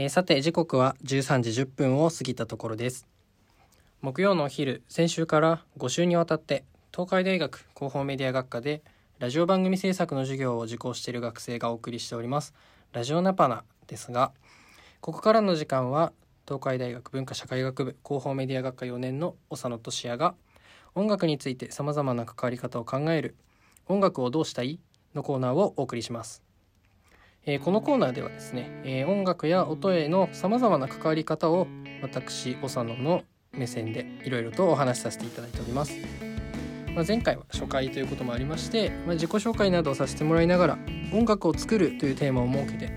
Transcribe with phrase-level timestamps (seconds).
[0.00, 3.08] えーさて時刻は13時10分を過ぎたところです
[4.00, 8.80] 木曜のお昼先週から5週にわたって東海大学広報メディア学科で
[9.18, 12.54] ラジオ番組制作の授業を受講している学生がお送りしております
[12.92, 14.30] ラジオナパナですが
[15.00, 16.12] ここからの時間は
[16.46, 20.36] 東海大学文化社会学部広報メディア学科4年の長野俊也が
[20.94, 23.34] 音楽についてさまざまな関わり方を考える
[23.88, 24.78] 「音楽をどうしたい?」
[25.16, 26.47] のコーナーをお送りします。
[27.46, 31.66] えこのコーナーではですね、え音楽や音へのさまざまな関わり方を
[32.02, 35.94] 私長野の目線でいろいろとお話しさせていただいております。
[36.94, 40.78] まあ、前回は初回ということもありまして、まあ、自己紹介などをさせてもらいながら
[41.12, 42.90] 音楽を作るというテーマを設けて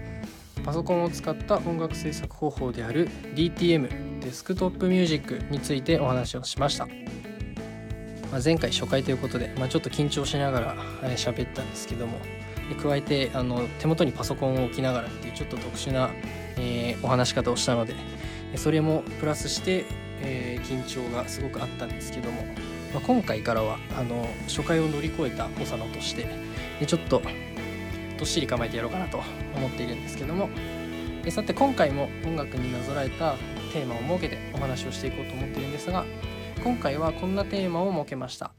[0.64, 6.88] パソコンを使った音楽制作方法である DTM デスクトップミュージックについてお話をしました。
[8.32, 12.18] まあ、前回初回ということで、ま、ちょっと緊張しながらえ喋ったんですけども
[12.76, 16.12] 加えてあの手元にパソコンを置きながらっていうちょっと特殊な、
[16.58, 17.96] えーお話し方をしたので
[18.56, 19.86] それもプラスして、
[20.22, 22.44] えー緊張がすごくあったんですけども、
[22.94, 26.28] まあ、今回からはあの初回を乗り越えた長野として
[26.80, 27.22] でちょっと
[28.18, 29.20] どっしり構えてやろうかなと
[29.56, 30.50] 思っているんですけども
[31.30, 33.36] さて今回も音楽になぞらえた
[33.74, 36.06] テーマを設けてお話をしていこうと思っているんですが
[36.64, 38.52] 今回はこんなテーマを設けました。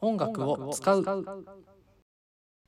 [0.00, 1.04] 音楽を使う。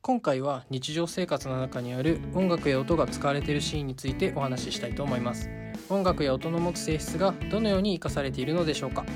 [0.05, 5.49] 今回は日常生活の中にある音楽や音が使われているシーンについてお話ししたいと思います。
[5.89, 9.07] 音楽や音の持つ性質がどのように生かされているのでしょうか。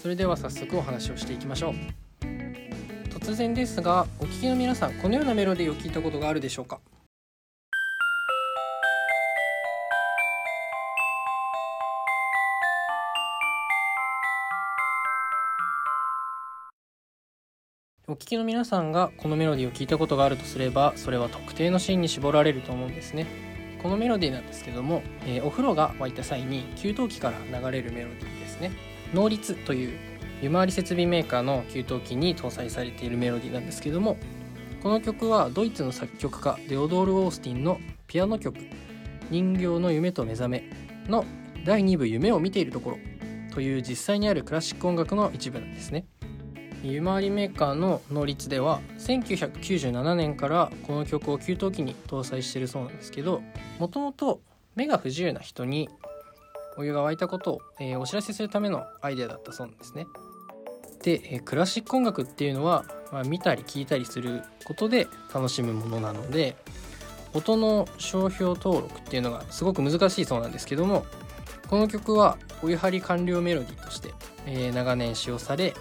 [0.00, 1.74] それでは早速お話をしていきましょう。
[3.10, 6.80] 突然ですがお聞きの皆さんこのようなメロディーを聞いたことがあるでしょうか？
[18.08, 23.26] お聞きの皆さんがこのメロディーを聞いたことがあるとすればそれは特定のシーンに絞られると思うんですね。
[23.82, 28.70] このメロディーなんですけども、えーお風呂が沸いた際に給湯器から流れるメロディーですね。
[29.12, 29.98] 能率という
[30.40, 34.18] 湯回り設備メーカーの給湯器に搭載されているメロディーなんですけども
[34.84, 38.56] この曲はドイツの作曲家デオドール・オースティンのピアノ曲
[39.30, 40.64] 「人形の夢と目覚め」
[41.08, 41.24] の
[41.64, 42.98] 第2部「夢を見ているところ」
[43.52, 46.04] という実際にあるクラシック音楽の一部なんですね。
[46.82, 53.42] 湯回りメーカーの能率では1997年からこの曲を給湯器に搭載してるそうなんですけど
[53.78, 54.40] もともと
[54.74, 55.88] 目が不自由な人に
[56.76, 60.06] お湯が沸いたことを、えーお知らせするためのアイデアだったそうなんですね。
[61.02, 66.56] で、えークラシック音楽っていうのは、まあ、見たり聞いたりすることで楽しむものなので
[67.32, 71.06] 音の商標登録っていうのがすごく難しいそうなんですけども
[71.68, 74.12] この曲はお湯張り完了メロディーとして、
[74.46, 75.74] えー長年使用され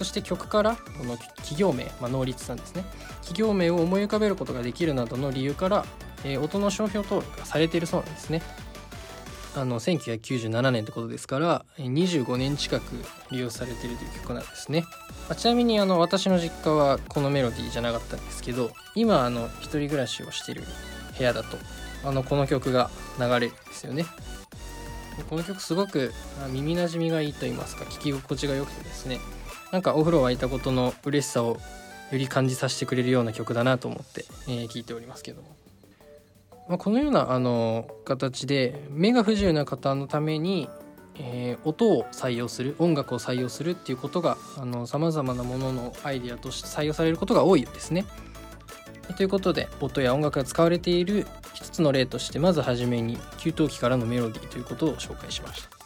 [0.00, 2.84] そして曲からこの企業名、まあ、能率さんですね。
[3.16, 5.84] 企業名を思い浮かべることができるなどの理由から、
[6.24, 8.40] えー音の商標登録がされているそうなんですね。
[9.54, 12.82] あの1997年ってことですからえ25年近く
[13.30, 14.86] 利用されているという曲なんですね、
[15.28, 20.62] まあちなみにあの私の実家はこのメロディーじゃなかったんですけど今あの一人暮らしをしている
[21.18, 21.58] 部屋だと
[22.04, 22.88] あのこの曲が
[23.18, 24.06] 流れるんですよね。
[25.28, 29.18] この曲すごくあ耳なじみがいいと言いますか聴き心地が良くてですね。
[29.72, 31.58] なんかお風呂沸いたことの嬉しさを
[32.10, 35.56] より感じさせてくれるような曲だなと思って、えー聞いておりますけども、
[36.68, 40.68] まあ、このようなあの形で目が不自由な方のために、
[41.16, 44.36] えー音を採用する音楽を採用するっていうことが
[44.86, 48.06] さまざまなもののアイデアとして採用されることが多いですね。
[49.16, 55.79] ということで音や音楽が使われている一つの例としてまずはじめに給湯器からのメロディーということを紹介しました。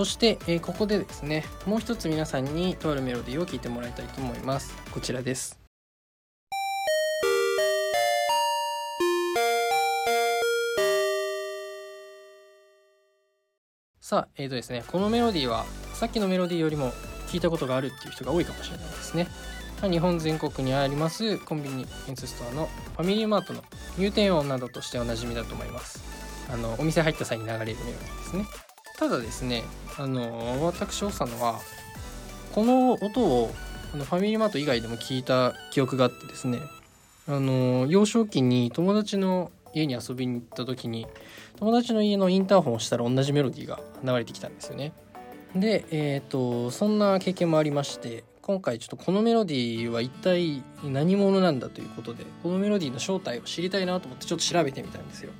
[0.00, 4.74] そして、えーここでですねもう一つ皆さんにとあるメロディーを聴いてもらいたいと思います。
[4.92, 5.60] こちらです。
[14.00, 16.92] さあえーとですねこのメロディーはさっきのメロディーよりも
[17.26, 19.26] 聞いたことがあるっていう人が多いかもしれないですね。
[19.82, 23.62] 日本全国にありますコンビニエンスストアのファミリーマートの
[23.98, 26.02] 入店音などとしておなじみだと思います。
[26.50, 28.69] あのお店入った際に流れるメロディーですね。
[29.00, 29.64] ただですね
[29.98, 31.58] あの私長野は
[32.52, 33.50] この音を
[33.94, 36.60] あのファミリーマート以外でも聞いた記憶があってですね
[37.26, 41.06] あの幼少期に友達の家に遊びに行った時に
[41.56, 44.92] 友達の家のインターホンをしたら同じメロディーが流れてきたんですよね。
[45.56, 55.30] でえっ、とそんな経験もありまして今回ちょっとこのメロディーは一体何者なんだということでこのメロディーの正体を知りたいなと思ってちょっと調べてみたんですよ。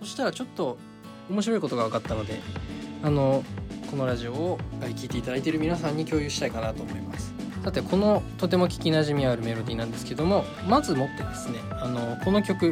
[0.00, 0.76] そしたらちょっと
[1.30, 2.40] 面白いことが分かったので
[3.02, 3.44] あの
[3.90, 7.34] このラジオを聞いていただいている皆さんに共有したいかなと思います。
[7.62, 12.70] さてこのとても聞きなじみあるメロディーなんですけどもまずもってですねあのこの曲、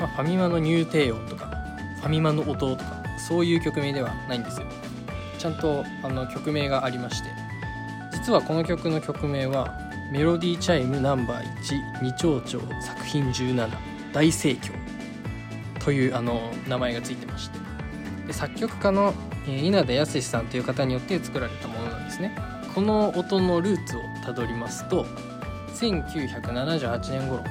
[0.00, 1.46] まあ、ファミマの入帝音とか
[2.00, 4.66] ファミマの音とかそういう曲名ではないんですよ。
[5.38, 7.28] ちゃんとあの曲名がありまして
[8.12, 9.76] 実はこの曲の曲名は
[10.12, 11.44] メロディーチャイムナンバー
[12.00, 13.68] 12丁々作品17
[14.12, 14.72] 大盛況
[15.84, 17.58] というあの名前がついてまして
[18.26, 19.14] で作曲家の
[19.46, 22.36] 稲田康さんという方によって作られたものなんですね。
[22.74, 25.04] この音のルーツをたどりますと
[25.74, 27.44] 1978年頃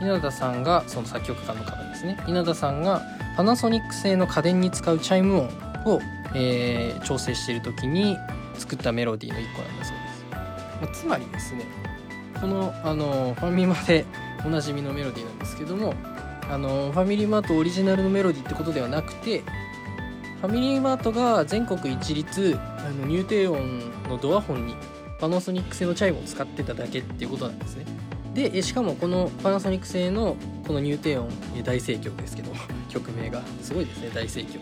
[0.00, 2.16] 稲田さんがその作曲家の方ですね。
[2.26, 3.02] 稲田さんが
[3.36, 5.48] パナソニック製の家電に使うチャイム音
[5.84, 6.00] を、
[6.34, 8.16] えー、調整している時に
[8.54, 10.24] 作ったメロディーの一個なんだそうです、
[10.82, 11.64] まあ、つまりですね
[12.40, 14.04] このあのファミマで
[14.44, 15.94] おなじみのメロディーなんですけども
[16.50, 19.42] あのファミリーマートオリジナルのメロディーってことではなくて
[20.40, 24.74] ファミリーマートが全国一律あの入低音のドアホンに
[25.18, 27.84] パナソニック製のチャイムを使ってただけっていうことなんですね
[28.32, 31.28] でしかもこのパナソニック製のこの入低音
[31.62, 32.52] 大盛況ですけど
[32.88, 34.58] 曲名がすごいですね大盛況って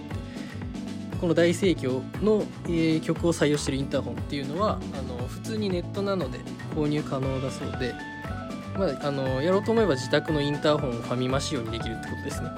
[1.21, 6.41] この大盛況の、えー、曲を採用してるインターホンっていうのはあの普通にネットなので
[6.75, 7.95] 購入可能だそうで、
[8.77, 12.49] まあ、あのやろうと思えば自宅のインターホンをファミマ仕様にできるってことですね。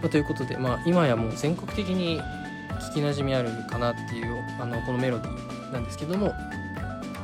[0.00, 2.20] まあ、ということで、まあ、今やもう全国的に
[2.80, 6.32] 聞きなじみあるかなっていうあのこのメロディーなんですけども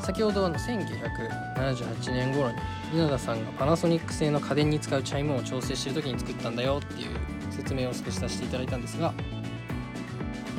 [0.01, 2.57] 先ほどあの1978年頃に
[2.95, 7.11] 稲田さんがパナソニック製の家電に使うチャイムを調整してる時に作ったんだよっていう
[7.51, 9.13] 説明を少しさせていただいたんですが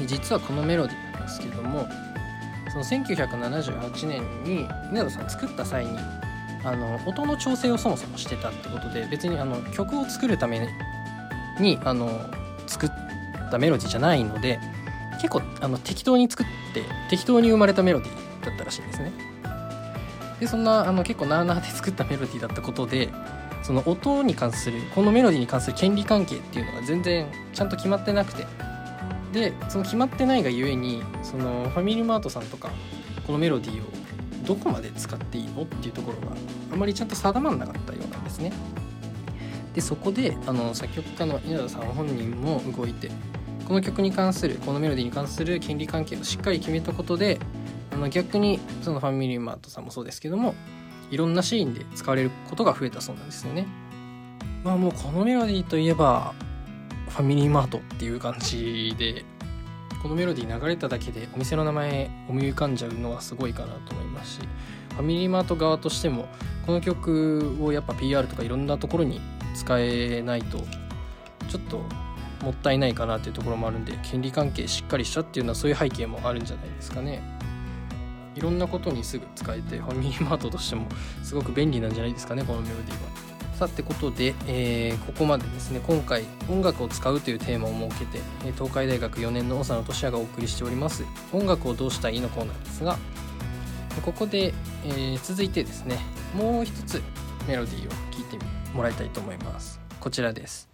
[0.05, 1.87] 実はこのメロディーなんですけども
[2.69, 5.97] その1978年に稲田さん作った際に
[6.63, 10.67] あの音の調整をそもそもしてたってことで別にあの曲を作るために
[11.62, 12.09] にあの
[12.68, 12.89] 作っ
[13.51, 14.59] たメロディーじゃないので
[15.15, 19.12] 結構あの適当に作って適当に生まれたメロディーだったらしいんですね。
[20.39, 23.09] でそんなあの結構なあなあで作ったメロディーだったことで
[23.63, 28.45] その音に関するこのメロディーに関する権利関係っていうのが全然ちゃんと決まってなくて
[29.33, 32.69] でその決まってないがゆえにそのファミリーマートさんとか
[33.25, 36.36] このメロディーをどこまで使っていいのっていうところが
[36.71, 38.54] あまりちゃんと定まらなかったようなんですね。
[39.77, 43.12] でそこであの作曲家の稲田さん本人も動いて
[43.68, 47.38] この曲に関するこのメロディーに関する権利関係をしっかり決めたことで
[47.91, 50.56] あの逆にそのファミリーマートさんもそうですけども
[51.12, 53.68] いろんなシーンで使われることが増えたそうなんですよね。
[54.63, 56.33] まあもうこのメロディーといえば
[57.09, 59.25] ファミリーマートっていう感じで
[60.01, 64.39] このメロディー流れただけでお店の名前思い浮かんじゃうのはすごいかなと思いますし
[64.95, 66.27] ファミリーマート側としても
[66.65, 69.21] この曲をやっぱ PR とかいろんなところに
[69.57, 70.59] 使えないと
[71.50, 71.81] ちょっと
[72.45, 77.21] もったいないかなっていうところもあるんで権利関係しっかりしたっていうのはそういう背景もあるんじゃないですかね。
[78.36, 80.86] いろんなことにすぐ使えてファミリーマートとしても
[81.24, 83.27] すごく便利なんじゃないですかねこのメロディーは。
[83.56, 85.81] さってことで、えー、ここまでですね。
[85.88, 88.19] 今回音楽を使うというテーマを設けて
[88.54, 91.04] 東海大学4年の長野俊也がお送りしております。
[91.33, 93.00] 音楽をどうしたらいいのコーナーですが
[94.06, 94.54] ここで、
[94.86, 95.98] えー、続いてですね
[96.36, 97.01] もう一つ
[97.48, 99.81] メロディーを聴いてみもらいたいと思います。
[100.00, 100.69] こちらです。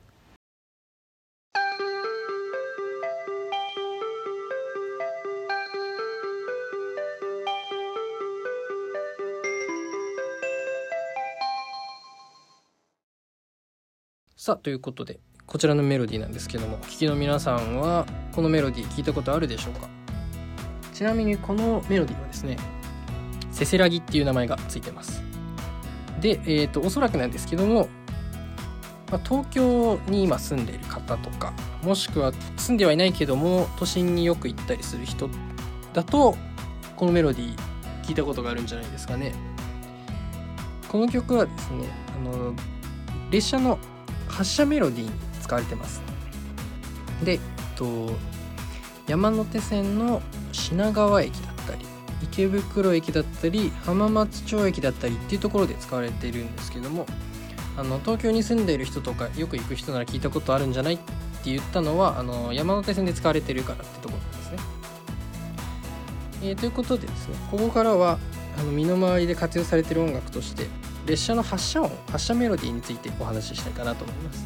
[14.35, 19.87] さあということでこちらのメロディーなんですけども聴きの皆さんはこのメロディー聞いたことあるでしょうか？
[20.93, 22.57] ちなみにこのメロディーはですね
[23.51, 25.23] せせらぎっていう名前がついてます。
[26.19, 27.89] で、えーと、おそらくなんですけども、
[29.13, 31.53] まあ、東京に今住んでいる方とか
[31.83, 35.29] もしくは住んではいないけども都心によく行ったりする人
[35.93, 36.35] だと
[36.95, 37.57] このメロディー
[38.03, 39.33] 聞いたことがあるんじゃないですかね。
[40.89, 41.85] この曲はですね
[42.19, 42.55] あの
[43.29, 43.77] 列車の
[44.27, 46.01] 発車メロディーに使われてます。
[47.23, 47.39] で、えっ
[47.75, 48.09] と、
[49.07, 51.85] 山手線の品川駅だったり
[52.23, 57.05] 池袋駅だったり浜松町駅だったりっていうところで使われているんですけども
[57.77, 61.03] あの東京に住んでいる人とかよく行く人なら聞いたことあるんじゃないって
[61.45, 64.57] 言ったのはあの山手線で使われてるからってところなんですね。
[66.43, 68.19] えー、ということでですねここからは
[68.57, 70.67] あの身の回りで活用されてる音楽として
[71.05, 74.45] 列車の発車音発車メロディーについてお話ししたいかなと思います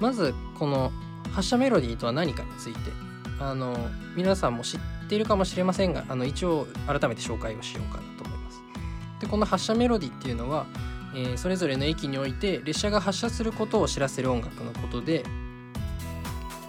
[0.00, 0.92] まずこの
[1.30, 2.78] 発車メロディーとは何かについて
[3.38, 3.76] あの
[4.16, 8.62] 皆さんも知っているかもしれませんがあの一応改めて紹介をしようかなと思います
[9.20, 10.66] でこの発車メロディーっていうのは、
[11.14, 15.24] えー、それぞれの駅において列車が発車することを知らせる音楽のことで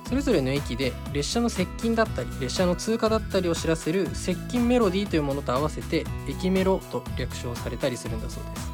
[0.07, 8.71] それぞれの駅で列車の接近だったり列車の通過だったりを知らせる接近メロディーというものと合わせて駅メロと略称されたりするんだそうです。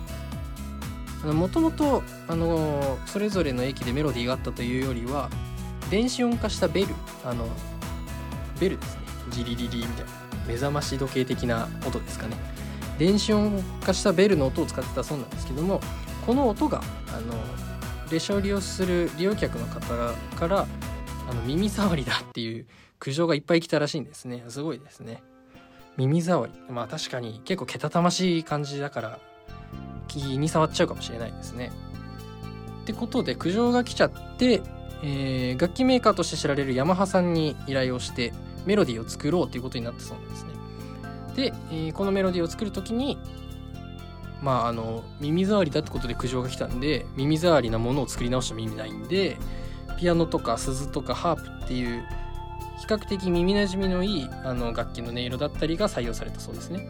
[1.34, 2.04] もともと
[3.06, 5.30] それぞれの駅でメロディーがあったというよりは
[5.92, 7.48] 電子音化したベルあの
[8.60, 9.02] ベルですね。
[9.30, 10.12] ジリリリみたいな
[10.48, 12.36] 目覚まし時計的な音ですかね。
[12.98, 15.82] 電子音化したベルの音を使ってたそうなんですけども
[16.25, 16.82] この音が
[17.16, 17.34] あの
[18.12, 19.80] 列車を利用する利用客の方
[20.36, 20.66] から
[21.30, 22.66] あの耳障りだっていう
[23.00, 24.44] 苦情がいっぱい来たらしいんですね。
[24.48, 25.22] すごいですね。
[25.98, 26.74] 耳障り。
[26.74, 29.20] まあ確かに結構けたたましい感じだから
[30.08, 31.72] 気に触っちゃうかもしれないですね。
[32.84, 34.62] ってことで苦情が来ちゃって、
[35.04, 38.34] えー、楽器メーカーとして知られるヤマハさんに依頼をして
[38.66, 40.57] メロディーを作ろうということになったそうなんですね。
[41.38, 43.17] で、えー、このメロディーを作る時に
[44.41, 49.38] まああの耳障りだってことで苦情が来たんで耳障りなものを作り直しても意味ないんで
[49.98, 52.03] ピアノとか鈴とかハープっていう
[52.79, 56.88] 比較的耳なじみのいいあの楽器の音色だったりが採用されたそうですね。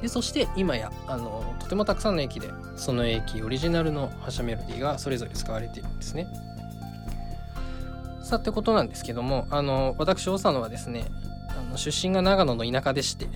[0.00, 6.26] でそして今やあのとてもたくさんの駅でその駅オリジナルの発車メロディーがそれぞれ使われているんですね。
[8.22, 11.04] さってことなんですけどもあの私長野はですね
[11.58, 13.28] あの出身が長野の田舎でして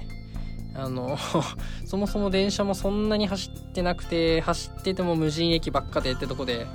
[0.75, 1.17] あの
[1.87, 6.67] そもそも電車もそんなに走ってなくて走ってても無人駅ばっかでってとこで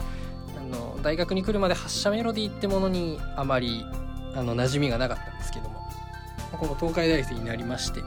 [0.57, 3.85] あの大学に来るまで発車メロディーってものにあまり
[4.35, 5.79] あの馴染みがなかったんですけども
[6.53, 8.03] この東海大生になりまして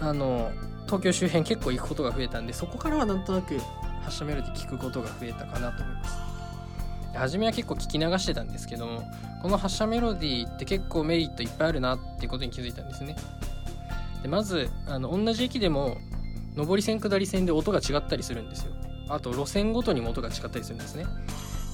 [0.00, 0.50] あの
[0.86, 3.58] 東京周辺結構行くことが増えたんでそこからはなんとなく
[4.02, 6.23] 発車メロディー聞くことが増えたかなと思います。
[7.14, 9.02] 初めは結構聞き流してたんですけども
[9.42, 13.16] この発車メロディーって結構メリットいっぱいあるなっていうことに気づいたんですね。
[14.22, 15.98] でまずあの同じ駅でも
[16.56, 18.72] 上り線下り線で音が違ったりするんですよ。
[19.08, 21.06] あと路線ごとにも音が違ったりするんですね。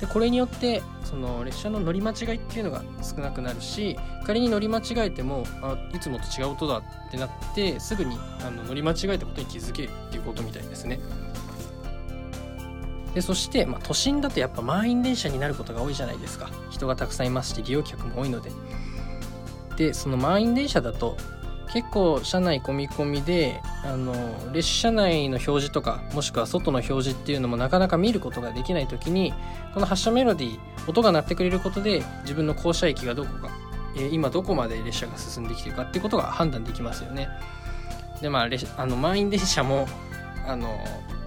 [0.01, 10.99] でこれによってその列車の乗り間違いっていうのが少なくなるし仮に乗り間違えてもあいつもと違う音だってなってすぐにあの乗り間違えたことに気づけるっていうことみたいですね。
[13.15, 18.51] でそして、まあ、都心だとやっぱ満員電車になることが多いじゃないですか人がたくさんいますし利用客も多いので
[19.77, 21.17] でその満員電車だと
[21.73, 24.13] 結構車内込み込みであの
[24.53, 29.33] 列車内の表示とかもしくは外の表示っていうのもなかなか見ることができない時に
[29.73, 33.51] この発車メロディー音が鳴ってくれることで自分の降車駅がどこか、
[33.97, 37.29] えー、今どこまで列車が進んできてるかっていうことが判断できますよね。
[38.21, 39.87] でまああの満員電車も
[40.51, 40.79] あの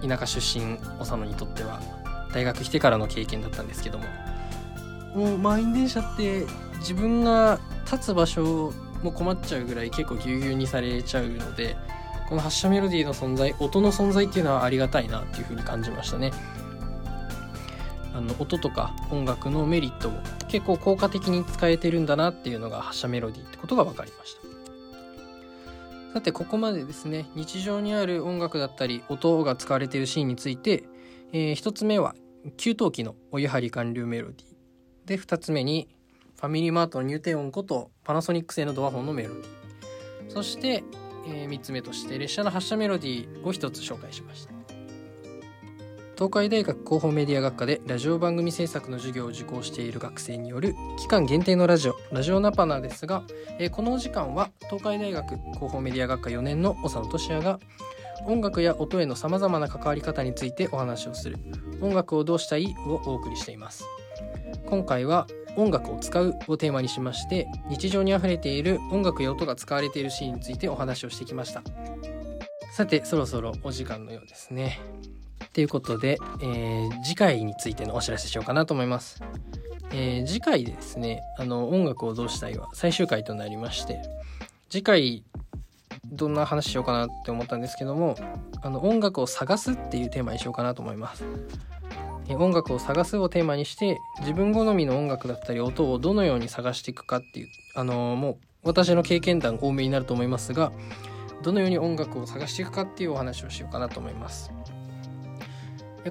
[0.06, 1.80] 田舎出身長野にとっては
[2.32, 4.04] 大学来てからの経験だったんですけども。
[5.14, 6.44] もう満員電車って
[6.80, 11.76] 自分が立つ場所も困っちゃうぐらい結構ぎゅうぎゅうにされちゃうので
[12.28, 16.32] この発車メロディーの存在音の存在っていうのはありがたいなっていうふうに感じましたね。
[18.12, 20.12] あの音とか音楽のメリットを
[20.48, 24.53] 結構効果的に使えてるんだなっていうのが発車メロディーってことが分かりました。
[26.14, 30.84] さてここまでですね日常にある音楽だったり音が使われているシーンについて、
[31.32, 32.14] えー、1つ目は
[32.56, 34.44] 給湯器のお湯張り完了メロディー。
[35.06, 35.88] で2つ目に
[36.36, 39.46] ファミリーマートの入店音ことパナソニック製のドアホンのメロディー。
[40.28, 40.84] そして、
[41.26, 44.54] えー、3つ目として列車の発車メロディーを1つ紹介しました。
[46.14, 51.93] 東海大学広報メディア学科でラジオ番組制作の授業を受講している学生による期間限定のラジオ。
[52.12, 53.22] ラジオナパナですが、
[53.58, 57.58] えー、このお時間は東海大学広報メディア学科4年の長野俊也が
[58.26, 61.36] 音楽や音へのさまざまな関わり方についてお話をする
[61.80, 63.84] 音楽をどうしたいをお送りしています。
[64.66, 71.62] 今回は音楽を使うをテーマにしまして日常にあふれている音楽や音が使われているシーンについてお話をしてきました。
[72.72, 74.80] さてそろそろお時間のようですね。
[75.52, 79.22] ということで、えー、次回についてのお知らせしようかなと思います、
[79.96, 84.02] えー、次回ですねあの音楽をどうしたいは最終回となりまして
[84.68, 85.24] 次回
[86.04, 88.16] どんな話しようかなって思ったんですけども
[88.60, 91.24] あの音楽を探すっていうテーマにしようかなと思います。
[92.30, 100.72] 音楽を探すをテーマにして自分好みの音楽だったり音をどのように探していくかっていうあのもう私の経験談多めになると思いますが
[101.42, 104.50] どのように音楽を探していくかっていうお話をしようかなと思います。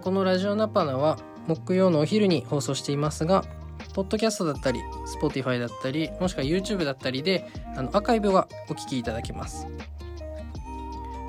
[0.01, 3.43] このラジオナパナは木曜のお昼に放送していますが
[3.93, 4.81] ポッドキャストだったり
[5.21, 7.47] Spotify だったりもしくは YouTube だったりで
[7.77, 9.67] あのアーカイブはお聴きいただけます。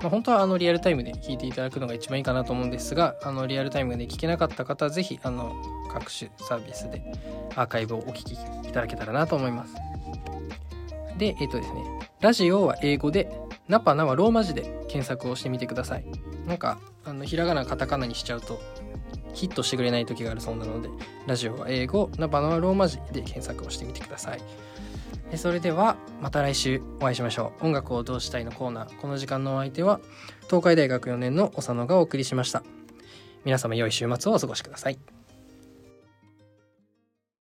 [0.02, 5.54] まあ、本当はあのリアルタイムで聞いていただくのが一番いいかなと思うんですがあのリアルタイムで聞けなかった方はぜひあの
[5.90, 7.02] 各種サービスで
[7.54, 9.75] アーカイブをお聞きいただけたらなと思います。
[11.16, 11.85] でえっ、とですね
[12.21, 13.33] ラジオは英語で
[13.66, 16.04] ナパナはローマ字で検索をしてみてください。
[16.47, 18.61] なんかあのひらがなカタカナにしちゃうと
[19.34, 20.88] ヒットしてくれない時があるそうなので
[21.26, 24.40] ラジオは英語ナバナはローマ字で検索をしてみてください。
[25.36, 27.66] それではまた来週お会いしましょう。
[27.66, 28.96] 音楽をどうしたいのコーナー。
[28.96, 30.00] この時間のお相手は
[30.46, 32.62] 東海大学4年の長野がお送りしました。
[33.44, 35.23] 皆様良い週末をお過ごしください。